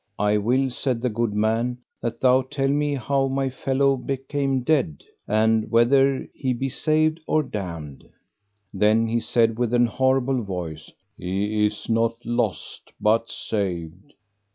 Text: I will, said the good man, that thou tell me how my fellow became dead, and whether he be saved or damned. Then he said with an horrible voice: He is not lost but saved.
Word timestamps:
I 0.17 0.39
will, 0.39 0.71
said 0.71 0.99
the 0.99 1.09
good 1.11 1.33
man, 1.35 1.77
that 2.01 2.19
thou 2.21 2.41
tell 2.41 2.67
me 2.69 2.95
how 2.95 3.27
my 3.27 3.51
fellow 3.51 3.95
became 3.95 4.61
dead, 4.61 5.03
and 5.27 5.69
whether 5.69 6.27
he 6.33 6.53
be 6.53 6.69
saved 6.69 7.19
or 7.27 7.43
damned. 7.43 8.09
Then 8.73 9.07
he 9.07 9.19
said 9.19 9.59
with 9.59 9.75
an 9.75 9.85
horrible 9.85 10.41
voice: 10.41 10.91
He 11.19 11.67
is 11.67 11.87
not 11.87 12.15
lost 12.25 12.91
but 12.99 13.29
saved. 13.29 14.13